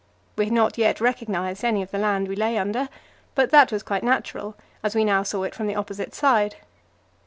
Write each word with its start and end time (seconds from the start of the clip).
We 0.35 0.45
had 0.45 0.53
not 0.53 0.79
yet 0.79 0.99
recognized 0.99 1.63
any 1.63 1.83
of 1.83 1.91
the 1.91 1.99
land 1.99 2.27
we 2.27 2.35
lay 2.35 2.57
under, 2.57 2.89
but 3.35 3.51
that 3.51 3.71
was 3.71 3.83
quite 3.83 4.01
natural, 4.01 4.55
as 4.81 4.95
we 4.95 5.05
now 5.05 5.21
saw 5.21 5.43
it 5.43 5.53
from 5.53 5.67
the 5.67 5.75
opposite 5.75 6.15
side. 6.15 6.55